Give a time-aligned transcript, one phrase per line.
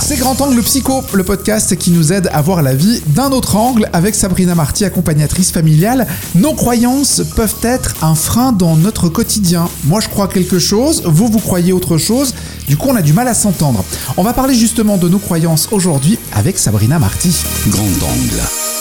[0.00, 3.56] C'est Grand Angle Psycho, le podcast qui nous aide à voir la vie d'un autre
[3.56, 6.06] angle avec Sabrina Marty, accompagnatrice familiale.
[6.34, 9.68] Nos croyances peuvent être un frein dans notre quotidien.
[9.84, 12.34] Moi, je crois quelque chose, vous, vous croyez autre chose.
[12.66, 13.84] Du coup, on a du mal à s'entendre.
[14.16, 17.34] On va parler justement de nos croyances aujourd'hui avec Sabrina Marty.
[17.68, 18.77] Grand Angle.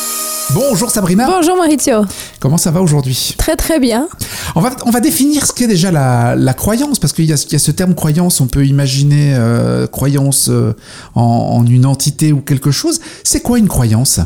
[0.53, 1.27] Bonjour Sabrina.
[1.27, 2.05] Bonjour Maurizio.
[2.39, 3.35] Comment ça va aujourd'hui?
[3.37, 4.07] Très très bien.
[4.55, 7.33] On va, on va définir ce qu'est déjà la, la croyance, parce qu'il y, y
[7.33, 10.73] a ce terme croyance, on peut imaginer euh, croyance euh,
[11.15, 13.01] en, en une entité ou quelque chose.
[13.25, 14.21] C'est quoi une croyance?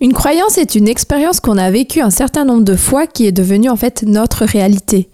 [0.00, 3.32] Une croyance est une expérience qu'on a vécue un certain nombre de fois qui est
[3.32, 5.08] devenue en fait notre réalité.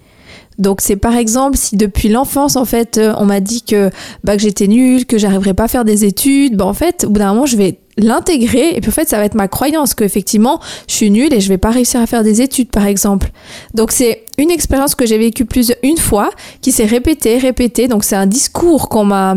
[0.58, 3.90] Donc c'est par exemple si depuis l'enfance en fait euh, on m'a dit que
[4.24, 7.10] bah, que j'étais nulle, que j'arriverais pas à faire des études, bah en fait au
[7.10, 9.94] bout d'un moment je vais l'intégrer et puis en fait ça va être ma croyance
[9.94, 12.86] que effectivement je suis nulle et je vais pas réussir à faire des études par
[12.86, 13.30] exemple.
[13.74, 17.86] Donc c'est une expérience que j'ai vécue plus une fois qui s'est répétée, répétée.
[17.86, 19.36] Donc c'est un discours qu'on m'a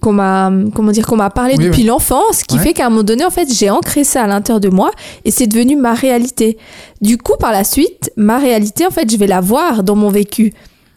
[0.00, 1.86] qu'on m'a comment dire qu'on m'a parlé Oui, depuis oui.
[1.88, 2.62] l'enfance qui Ouais.
[2.62, 4.90] fait qu'à un moment donné en fait j'ai ancré ça à l'intérieur de moi
[5.24, 6.58] et c'est devenu ma réalité.
[7.00, 10.08] Du coup par la suite ma réalité en fait je vais la voir dans mon
[10.10, 10.52] vécu.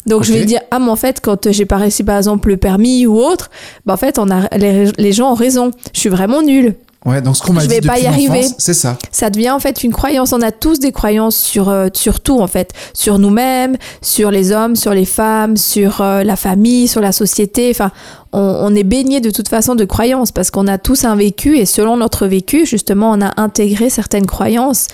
[0.08, 2.58] Donc je vais dire ah mais en fait quand j'ai pas réussi par exemple le
[2.58, 3.52] permis ou autre
[3.86, 7.20] bah en fait on a les, les gens ont raison je suis vraiment nulle Ouais,
[7.22, 8.46] donc ce qu'on m'a Je dit vais pas y arriver.
[8.60, 8.96] c'est ça.
[9.12, 10.34] ça devient en fait une croyance.
[10.34, 14.52] On a tous des croyances sur, euh, sur tout en fait, sur nous-mêmes, sur les
[14.52, 17.72] hommes, sur les femmes, sur euh, la famille, sur la société.
[17.72, 17.92] Enfin,
[18.34, 21.58] on, on est baigné de toute façon de croyances parce qu'on a tous un vécu
[21.58, 24.88] et selon notre vécu, justement, on a intégré certaines croyances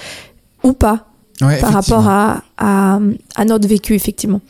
[0.63, 1.07] ou pas
[1.41, 2.99] Ouais, par rapport à, à,
[3.35, 4.41] à notre vécu effectivement.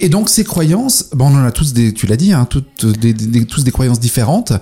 [0.00, 2.86] Et donc ces croyances, bon, on en a tous des, tu l'as dit, hein, toutes
[2.86, 4.52] des, des- tous des croyances différentes.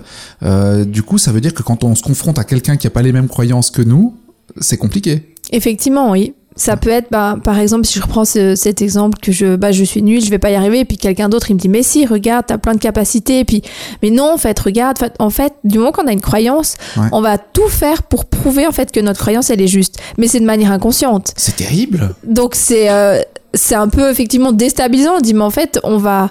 [0.43, 2.89] Euh, du coup, ça veut dire que quand on se confronte à quelqu'un qui a
[2.89, 4.17] pas les mêmes croyances que nous,
[4.59, 5.35] c'est compliqué.
[5.51, 6.33] Effectivement, oui.
[6.59, 9.71] Ça peut être, bah, par exemple, si je reprends ce- cet exemple que je, bah,
[9.71, 11.69] je suis nulle, je vais pas y arriver, et puis quelqu'un d'autre il me dit,
[11.69, 13.61] mais si, regarde, t'as plein de capacités, et puis,
[14.03, 17.07] mais non, en fait, regarde, en fait- du moment qu'on a une croyance, Ouais.
[17.13, 20.27] on va tout faire pour prouver en fait que notre croyance elle est juste, mais
[20.27, 21.31] c'est de manière inconsciente.
[21.37, 22.13] C'est terrible.
[22.25, 23.21] Donc c'est euh,
[23.53, 25.15] c'est un peu effectivement déstabilisant.
[25.17, 26.29] On dit mais en fait on va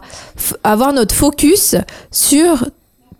[0.62, 1.74] avoir notre focus
[2.10, 2.66] sur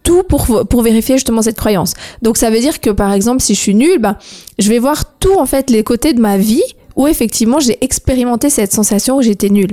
[0.03, 1.95] tout pour, pour vérifier justement cette croyance.
[2.23, 4.17] Donc ça veut dire que par exemple si je suis nulle, ben,
[4.59, 6.63] je vais voir tout en fait les côtés de ma vie
[6.99, 9.73] où effectivement j'ai expérimenté cette sensation où j'étais nulle.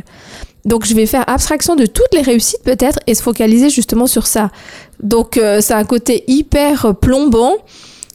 [0.64, 4.26] Donc je vais faire abstraction de toutes les réussites peut-être et se focaliser justement sur
[4.28, 4.50] ça.
[5.04, 7.54] Donc euh, c'est un côté hyper plombant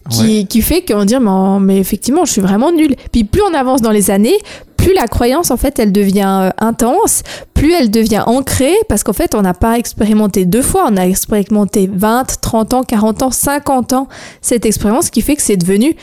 [0.08, 0.44] qui, Ouais.
[0.48, 2.94] qui fait qu'on dit mais, mais effectivement je suis vraiment nulle.
[3.12, 4.36] Puis plus on avance dans les années,
[4.76, 7.22] plus la croyance en fait elle devient euh, intense,
[7.54, 11.06] plus elle devient ancrée parce qu'en fait on n'a pas expérimenté deux fois, on a
[11.06, 14.08] expérimenté 20, 30 ans, 40 ans, 50 ans
[14.40, 15.94] cette expérience qui fait que c'est devenu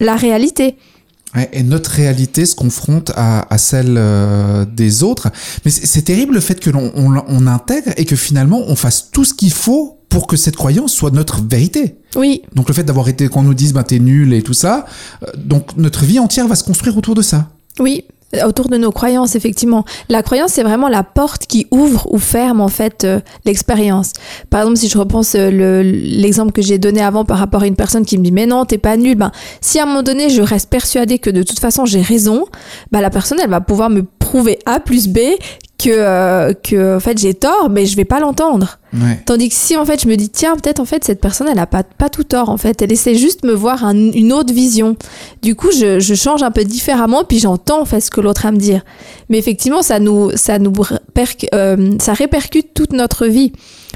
[0.00, 0.76] la réalité.
[1.52, 5.30] Et notre réalité se confronte à, à celle euh, des autres.
[5.64, 8.76] Mais c'est c'est terrible le fait que l'on on, on intègre et que finalement on
[8.76, 11.96] fasse tout ce qu'il faut pour que cette croyance soit notre vérité.
[12.14, 14.86] Oui, Donc le fait d'avoir été qu'on nous dise ben t'es nul et tout ça,
[15.22, 17.48] euh, donc notre vie entière va se construire autour de ça.
[17.80, 18.04] Oui,
[18.46, 19.84] autour de nos croyances, effectivement.
[20.08, 24.12] La croyance, c'est vraiment la porte qui ouvre ou ferme, en fait, euh, l'expérience.
[24.50, 27.66] Par exemple, si je repense euh, le- l'exemple que j'ai donné avant par rapport à
[27.66, 29.30] une personne qui me dit, mais non, t'es pas nul, ben,
[29.60, 32.44] si à un moment donné, je reste persuadée que de toute façon, j'ai raison,
[32.90, 35.18] ben, la personne, elle va pouvoir me prouver A plus B
[35.84, 38.78] que, euh, que, en fait, j'ai tort, mais je vais pas l'entendre.
[38.94, 39.20] Ouais.
[39.26, 41.58] Tandis que si en fait je me dis tiens peut-être en fait cette personne elle
[41.58, 44.32] a pas, pas tout tort en fait elle essaie juste de me voir un- une
[44.32, 44.94] autre vision
[45.42, 48.46] du coup je, je change un peu différemment puis j'entends en fait ce que l'autre
[48.46, 48.82] a à me dire
[49.28, 50.72] mais effectivement ça nous ça nous
[51.54, 53.50] euh, ça répercute toute notre vie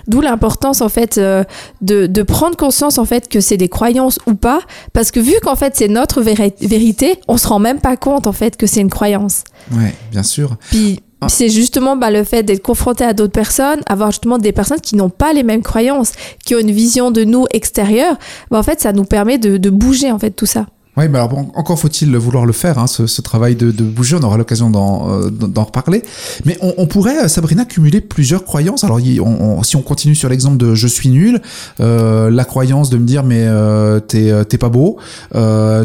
[0.09, 1.44] d'où l'importance en fait euh,
[1.81, 4.59] de, de prendre conscience en fait que c'est des croyances ou pas
[4.93, 8.26] parce que vu qu'en fait c'est notre véri- vérité on se rend même pas compte
[8.26, 10.56] en fait que c'est une croyance Ouais, bien sûr.
[10.70, 11.28] puis Ah.
[11.28, 14.96] c'est justement bah, le fait d'être confronté à d'autres personnes, avoir justement des personnes qui
[14.96, 16.12] n'ont pas les mêmes croyances,
[16.44, 18.16] qui ont une vision de nous extérieure,
[18.50, 20.66] bah, en fait ça nous permet de, de bouger en fait tout ça.
[20.98, 23.84] Oui, mais alors bon, encore faut-il vouloir le faire, hein, ce, ce travail de, de
[23.84, 26.03] bouger, on aura l'occasion d'en euh, d'en reparler.
[26.44, 28.82] Mais on, on pourrait, euh, Sabrina, cumuler plusieurs croyances.
[28.82, 31.40] Alors il- on- on- si on continue sur l'exemple de je suis nul,
[31.78, 34.99] euh, la croyance de me dire mais euh, t'es t'es pas beau,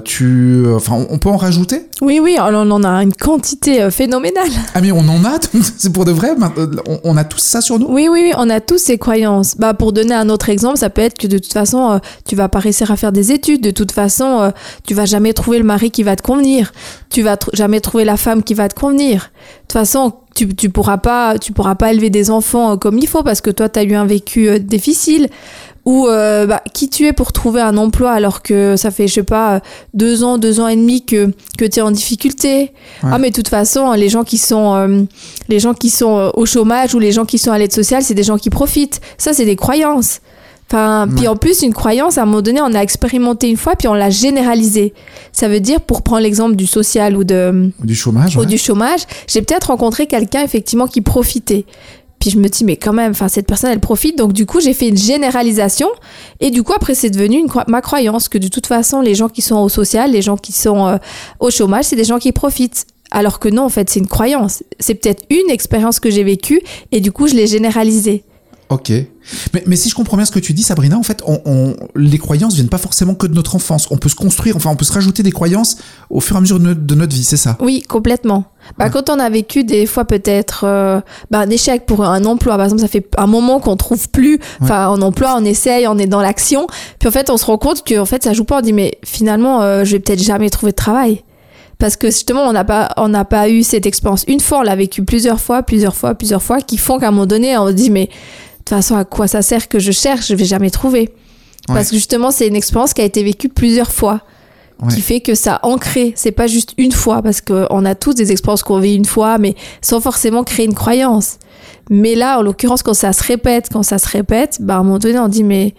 [0.04, 1.84] tu, enfin on, peut en rajouter?
[2.02, 4.50] Oui, oui, on en a une quantité phénoménale.
[4.74, 5.38] Ah mais on en a,
[5.78, 6.32] c'est pour de vrai,
[7.04, 7.86] on, a tout ça sur nous?
[7.88, 9.56] Oui, oui, oui, on a tous ces croyances.
[9.58, 12.50] Bah, pour donner un autre exemple, ça peut être que de toute façon, tu vas
[12.50, 13.62] pas réussir à faire des études.
[13.62, 14.52] De toute façon,
[14.86, 16.72] tu vas jamais trouver le mari qui va te convenir.
[17.10, 19.32] Tu vas tr- jamais trouver la femme qui va te convenir.
[19.34, 22.98] De toute façon, tu, tu pourras pas, tu pourras pas élever des enfants euh, comme
[22.98, 25.28] il faut parce que toi, tu as eu un vécu euh, difficile.
[25.86, 29.16] Ou euh, bah, qui tu es pour trouver un emploi alors que ça fait, je
[29.16, 29.60] sais pas,
[29.94, 32.72] deux ans, deux ans et demi que, que tu es en difficulté.
[33.04, 33.10] Ouais.
[33.12, 35.04] Ah, mais de toute façon, les gens qui sont, euh,
[35.50, 38.14] les gens qui sont au chômage ou les gens qui sont à l'aide sociale, c'est
[38.14, 39.02] des gens qui profitent.
[39.18, 40.22] Ça, c'est des croyances.
[40.74, 43.76] Enfin, puis en plus, une croyance, à un moment donné, on a expérimenté une fois,
[43.76, 44.94] puis on l'a généralisée.
[45.32, 48.46] Ça veut dire, pour prendre l'exemple du social ou de du chômage, ou ouais.
[48.48, 51.66] du chômage, j'ai peut-être rencontré quelqu'un effectivement qui profitait.
[52.18, 54.62] Puis je me dis mais quand même, enfin cette personne elle profite, donc du coup
[54.62, 55.90] j'ai fait une généralisation
[56.40, 59.14] et du coup après c'est devenu une cro- ma croyance que de toute façon les
[59.14, 60.98] gens qui sont au social, les gens qui sont euh,
[61.42, 62.86] au chômage, c'est des gens qui profitent.
[63.12, 66.62] Alors que non en fait c'est une croyance, c'est peut-être une expérience que j'ai vécue
[66.94, 68.24] et du coup je l'ai généralisée.
[68.74, 68.92] Ok.
[69.54, 71.76] Mais, mais si je comprends bien ce que tu dis, Sabrina, en fait, on, on-
[71.96, 73.88] les croyances viennent pas forcément que de notre enfance.
[73.92, 75.78] On peut se construire, enfin, on peut se rajouter des croyances
[76.10, 77.58] au fur et à mesure de notre, de notre vie, c'est ça?
[77.62, 78.46] Oui, complètement.
[78.78, 78.92] Bah, Ouais.
[78.92, 81.00] Quand on a vécu des fois peut-être euh,
[81.32, 84.40] bah, un échec pour un emploi, par exemple, ça fait un moment qu'on trouve plus,
[84.62, 86.68] enfin un emploi, on essaye, on est dans l'action,
[87.00, 88.74] puis en fait on se rend compte que en fait ça joue pas, on dit
[88.74, 91.24] mais finalement euh, je vais peut-être jamais trouver de travail.
[91.80, 94.62] Parce que justement, on n'a pas, on n'a pas eu cette expérience une fois, on
[94.62, 97.68] l'a vécu plusieurs fois, plusieurs fois, plusieurs fois, qui font qu'à un moment donné, on
[97.68, 98.10] se dit, mais
[98.76, 101.14] façon, à quoi ça sert que je cherche Je vais jamais trouver.
[101.68, 104.22] Parce que justement, c'est une expérience qui a été vécue plusieurs fois
[104.82, 104.94] Ouais.
[104.94, 106.12] qui fait que ça ancré.
[106.18, 109.38] C'est pas juste une fois, parce qu'on a tous des expériences qu'on vit une fois,
[109.38, 111.38] mais sans forcément créer une croyance.
[111.90, 114.84] Mais là, en l'occurrence, quand ça se répète, quand ça se répète, bah, à un
[114.84, 115.74] moment donné, on dit, mais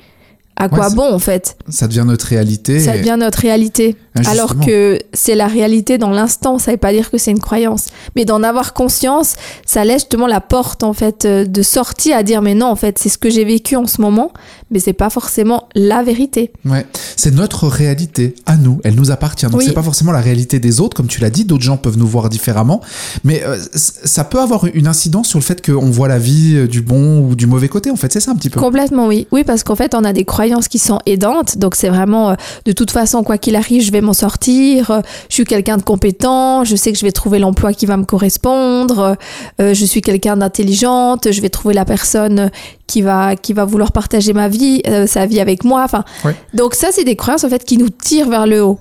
[0.56, 1.58] à quoi bon, en fait?
[1.68, 2.80] Ça devient notre réalité.
[2.80, 3.96] Ça et- devient notre réalité.
[4.16, 4.30] Ah.
[4.30, 7.86] Alors que c'est la réalité dans l'instant, ça veut pas dire que c'est une croyance.
[8.14, 9.34] Mais d'en avoir conscience,
[9.66, 12.76] ça laisse justement la porte, en fait, euh, de sortie à dire, mais non, en
[12.76, 14.32] fait, c'est ce que j'ai vécu en ce moment,
[14.70, 16.52] mais c'est pas forcément la vérité.
[16.64, 19.46] Ouais, c'est notre réalité à nous, elle nous appartient.
[19.46, 19.64] Donc Oui.
[19.66, 21.44] c'est pas forcément la réalité des autres, comme tu l'as dit.
[21.44, 22.80] D'autres gens peuvent nous voir différemment,
[23.24, 26.68] mais euh, ça peut avoir une incidence sur le fait qu'on voit la vie euh,
[26.68, 27.90] du bon ou du mauvais côté.
[27.90, 28.60] En fait, c'est ça un petit peu.
[28.60, 29.26] Complètement, oui.
[29.32, 31.58] Oui, parce qu'en fait, on a des croyances qui sont aidantes.
[31.58, 32.34] Donc, c'est vraiment, euh,
[32.64, 34.90] de toute façon, quoi qu'il arrive, je vais m'en sortir.
[34.90, 36.62] euh, je suis quelqu'un de compétent.
[36.64, 39.16] Je sais que je vais trouver l'emploi qui va me correspondre.
[39.60, 41.32] euh, je suis quelqu'un d'intelligente.
[41.32, 42.50] Je vais trouver la personne
[42.86, 45.82] qui va, qui va vouloir partager ma vie, euh, sa vie avec moi.
[45.84, 46.04] Enfin,
[46.54, 48.78] donc ça, c'est des croyances, en fait, qui nous tirent vers le haut.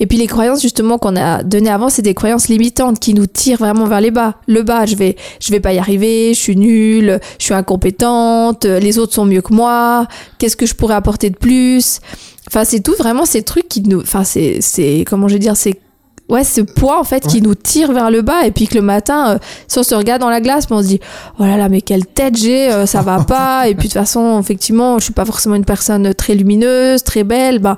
[0.00, 3.26] Et puis les croyances justement qu'on a données avant, c'est des croyances limitantes qui nous
[3.26, 4.34] tirent vraiment vers les bas.
[4.48, 8.64] Le bas, je vais, je vais pas y arriver, je suis nulle, je suis incompétente,
[8.64, 10.08] les autres sont mieux que moi.
[10.38, 12.00] Qu'est-ce que je pourrais apporter de plus?
[12.54, 15.56] Enfin, c'est tout vraiment ces trucs qui nous, enfin, c'est, c'est comment je vais dire,
[15.56, 15.80] c'est
[16.28, 17.30] ouais, ce poids en fait Ouais.
[17.30, 19.38] qui nous tire vers le bas et puis que le matin, euh,
[19.68, 21.00] si on se regarde dans la glace, on se dit
[21.38, 23.68] oh là là, mais quelle tête j'ai, euh, ça va pas.
[23.68, 27.24] et puis de toute façon, effectivement, je suis pas forcément une personne très lumineuse, très
[27.24, 27.58] belle.
[27.58, 27.76] Ben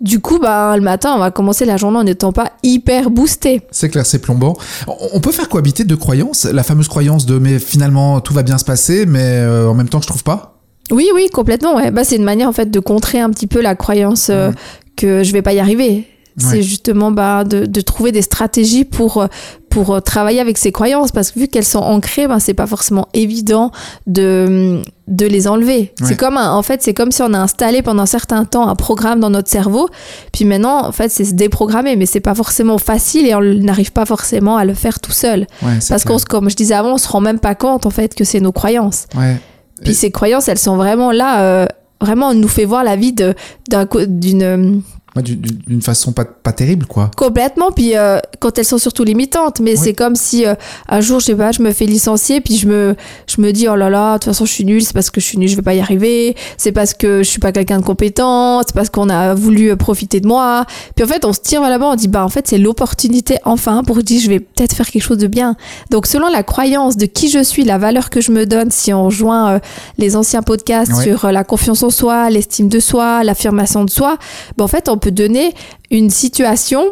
[0.00, 3.62] du coup, bah, le matin, on va commencer la journée en n'étant pas hyper boosté.
[3.70, 4.56] C'est clair, c'est plombant.
[4.88, 6.44] On- On peut faire cohabiter deux croyances.
[6.44, 9.88] La fameuse croyance de mais finalement tout va bien se passer, mais euh, en même
[9.88, 10.51] temps je trouve pas.
[10.90, 11.76] Oui, oui, complètement.
[11.76, 11.90] Ouais.
[11.90, 14.50] Bah, c'est une manière en fait de contrer un petit peu la croyance euh,
[14.96, 16.06] que je vais pas y arriver.
[16.38, 16.44] Ouais.
[16.50, 19.26] C'est justement bah, de, de trouver des stratégies pour, euh,
[19.68, 22.66] pour euh, travailler avec ces croyances parce que vu qu'elles sont ancrées, ben, c'est pas
[22.66, 23.70] forcément évident
[24.06, 25.92] de, de les enlever.
[26.00, 26.06] Ouais.
[26.08, 28.66] C'est comme un- en fait, c'est comme si on a installé pendant un certain temps
[28.66, 29.90] un programme dans notre cerveau,
[30.32, 33.92] puis maintenant, en fait, c'est se déprogrammer, mais c'est pas forcément facile et on n'arrive
[33.92, 35.46] pas forcément à le faire tout seul.
[35.90, 38.24] Parce qu'on, comme je disais avant, on se rend même pas compte en fait que
[38.24, 39.04] c'est nos croyances.
[39.16, 39.36] Ouais.
[39.82, 41.66] Puis ces croyances, elles sont vraiment là, euh,
[42.00, 44.76] vraiment, on nous fait voir la vie d'une euh,
[45.14, 47.10] Ouais, d'une façon pas, pas terrible, quoi.
[47.16, 47.70] complètement.
[47.70, 50.54] Puis euh, quand elles sont surtout limitantes, mais c'est comme si euh,
[50.88, 53.68] un jour, je sais pas, je me fais licencier, puis je me, je me dis
[53.68, 55.48] oh là là, de toute façon, je suis nulle, c'est parce que je suis nulle,
[55.48, 58.74] je vais pas y arriver, c'est parce que je suis pas quelqu'un de compétent, c'est
[58.74, 60.64] parce qu'on a voulu euh, profiter de moi.
[60.96, 63.84] Puis en fait, on se tire là-bas, on dit bah en fait, c'est l'opportunité enfin
[63.84, 65.56] pour dire je vais peut-être faire quelque chose de bien.
[65.90, 68.92] Donc selon la croyance de qui je suis, la valeur que je me donne, si
[68.94, 69.58] on rejoint euh,
[69.98, 74.16] les anciens podcasts sur euh, la confiance en soi, l'estime de soi, l'affirmation de soi,
[74.56, 75.54] ben, en fait, on peut donner
[75.90, 76.84] une situation,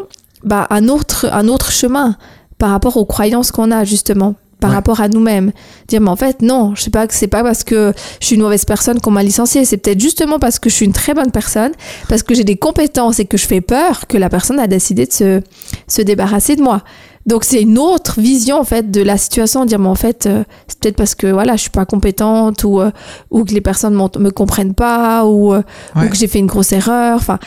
[0.45, 2.17] ben, un autre, un autre chemin
[2.59, 4.77] par rapport aux croyances qu'on a justement par Ouais.
[4.77, 5.53] rapport à nous-mêmes.
[5.89, 8.37] Dire, mais en fait, non, je sais pas que c'est pas parce que je suis
[8.37, 9.65] une mauvaise personne qu'on m'a licenciée.
[9.65, 11.73] C'est peut-être justement parce que je suis une très bonne personne,
[12.11, 15.07] parce que j'ai des compétences et que je fais peur que la personne a décidé
[15.07, 15.41] de se,
[15.89, 16.83] se débarrasser de moi.
[17.27, 20.43] Donc c'est une autre vision en fait de la situation, dire mais en fait euh,
[20.67, 22.91] c'est peut-être parce que voilà je suis pas compétente ou euh,
[23.31, 25.63] ou que les personnes me comprennent pas ou euh,
[25.97, 26.07] Ouais.
[26.07, 27.17] ou que j'ai fait une grosse erreur.
[27.19, 27.39] Enfin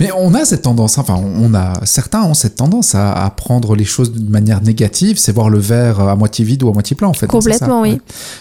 [0.00, 3.74] Mais on a cette tendance, enfin, on a certains ont cette tendance à, à prendre
[3.76, 6.96] les choses d'une manière négative, c'est voir le verre à moitié vide ou à moitié
[6.96, 7.26] plein, en fait.
[7.26, 7.98] hein, Complètement, oui.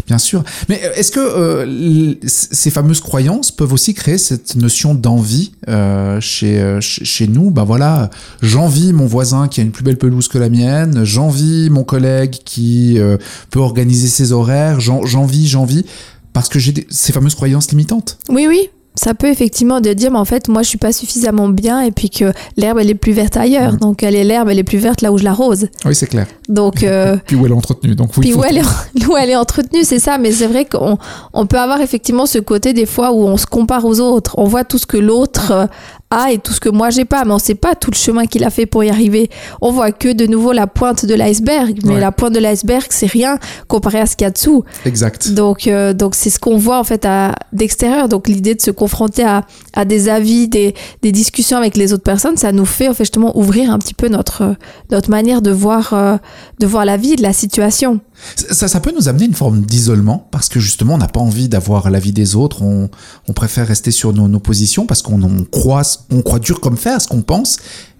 [0.07, 0.43] Bien sûr.
[0.69, 6.19] Mais euh, est-ce que euh, ces fameuses croyances peuvent aussi créer cette notion d'envie euh,
[6.21, 7.51] chez, euh, chez nous?
[7.51, 8.09] Ben voilà,
[8.41, 12.35] j'envie mon voisin qui a une plus belle pelouse que la mienne, j'envie mon collègue
[12.45, 13.17] qui euh,
[13.49, 15.85] peut organiser ses horaires, j'en- j'envie, j'envie,
[16.33, 18.17] parce que j'ai ces fameuses croyances limitantes.
[18.29, 21.47] oui oui ça peut effectivement de dire mais en fait moi je suis pas suffisamment
[21.47, 23.79] bien et puis que l'herbe elle est plus verte ailleurs Mhm.
[23.79, 26.27] donc elle est l'herbe elle est plus verte là où je l'arrose Oui, c'est clair.
[26.49, 27.95] donc euh, Puis où elle est entretenue.
[27.95, 30.65] Donc oui, puis où elle, est, où elle est entretenue c'est ça mais c'est vrai
[30.65, 30.97] qu'on
[31.33, 34.43] on peut avoir effectivement ce côté des fois où on se compare aux autres on
[34.45, 35.65] voit tout ce que l'autre euh,
[36.11, 38.25] a et tout ce que moi j'ai pas mais on sait pas tout le chemin
[38.25, 39.29] qu'il a fait pour y arriver
[39.61, 41.99] on voit que de nouveau la pointe de l'iceberg mais Ouais.
[41.99, 45.31] la pointe de l'iceberg c'est rien comparé à ce qu'il y a dessous Exact.
[45.31, 48.09] donc, euh, donc c'est ce qu'on voit en fait à- d'extérieur.
[48.09, 52.03] Donc l'idée de se confronter à, à des avis, des, des discussions avec les autres
[52.03, 54.55] personnes, ça nous fait en fait justement ouvrir un petit peu notre
[54.91, 56.17] notre manière de voir euh,
[56.59, 57.99] de voir la vie, de la situation.
[58.35, 61.49] Ça, ça peut nous amener une forme d'isolement parce que justement on n'a pas envie
[61.49, 62.89] d'avoir l'avis des autres, on,
[63.27, 66.77] on préfère rester sur nos, nos positions parce qu'on on croit, on croit dur comme
[66.77, 67.57] fer ce qu'on pense.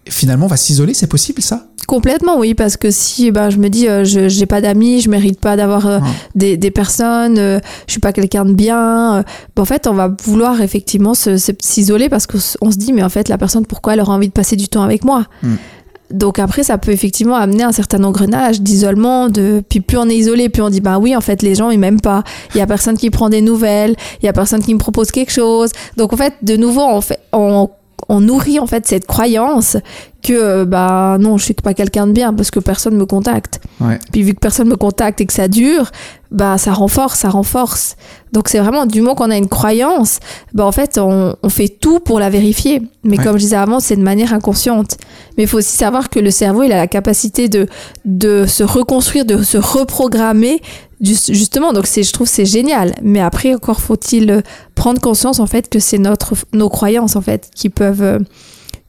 [0.10, 1.68] Finalement, on va s'isoler, c'est possible ça?
[1.88, 5.10] Complètement, oui, parce que si ben, je me dis euh, je j'ai pas d'amis, je
[5.10, 6.08] mérite pas d'avoir euh, Ouais.
[6.36, 9.24] des, des personnes, euh, je suis pas quelqu'un de bien, euh,
[9.56, 12.40] ben, en fait on va vouloir effectivement se- se- s'isoler parce qu'on
[12.72, 14.84] se dit mais en fait la personne pourquoi elle aura envie de passer du temps
[14.84, 15.28] avec moi?
[15.44, 15.56] Mm.
[16.14, 19.30] Donc après, ça peut effectivement amener un certain engrenage d'isolement.
[19.30, 21.70] De puis plus on est isolé, plus on dit bah oui, en fait les gens
[21.70, 22.24] ils m'aiment pas.
[22.54, 25.12] Il y a personne qui prend des nouvelles, il y a personne qui me propose
[25.12, 25.72] quelque chose.
[25.98, 27.70] Donc en fait, de nouveau, on fait on,
[28.10, 29.78] on nourrit en fait cette croyance
[30.24, 33.60] que euh, bah non, je suis pas quelqu'un de bien parce que personne me contacte.
[33.80, 33.98] Ouais.
[34.12, 35.90] Puis vu que personne me contacte et que ça dure,
[36.30, 37.96] bah ça renforce, ça renforce.
[38.32, 40.20] Donc c'est vraiment du moment qu'on a une croyance,
[40.54, 42.82] bah en fait on, on fait tout pour la vérifier.
[43.04, 43.24] Mais Ouais.
[43.24, 44.98] comme je disais avant, c'est de manière inconsciente.
[45.38, 47.66] Mais il faut aussi savoir que le cerveau, il a la capacité de
[48.06, 50.62] de se reconstruire, de se reprogrammer
[51.02, 51.74] justement.
[51.74, 52.94] Donc c'est, je trouve, c'est génial.
[53.02, 54.44] Mais après encore faut-il
[54.76, 58.20] prendre conscience en fait que c'est notre nos croyances en fait qui peuvent euh,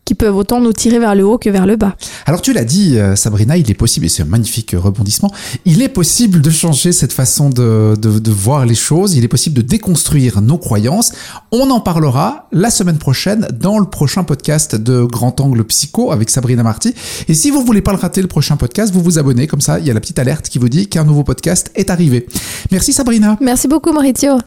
[0.05, 1.95] qui peuvent autant nous tirer vers le haut que vers le bas.
[2.27, 5.31] Alors tu l'as dit, euh, Sabrina, il est possible, et c'est un magnifique rebondissement,
[5.65, 9.29] il est possible de changer cette façon de, de, de voir les choses, il est
[9.29, 11.13] possible de déconstruire nos croyances.
[11.51, 16.31] On en parlera la semaine prochaine dans le prochain podcast de Grand Angle Psycho avec
[16.31, 16.95] Sabrina Marty.
[17.29, 19.79] Et si vous voulez pas le rater, le prochain podcast, vous vous abonnez, comme ça
[19.79, 22.27] il y a la petite alerte qui vous dit qu'un nouveau podcast est arrivé.
[22.71, 23.37] Merci Sabrina.
[23.41, 24.43] Merci beaucoup Maurizio.